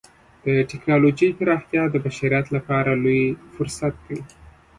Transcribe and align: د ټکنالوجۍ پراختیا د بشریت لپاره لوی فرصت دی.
د 0.45 0.45
ټکنالوجۍ 0.71 1.29
پراختیا 1.39 1.83
د 1.89 1.95
بشریت 2.05 2.45
لپاره 2.55 2.91
لوی 3.03 3.23
فرصت 3.55 3.93
دی. 4.07 4.19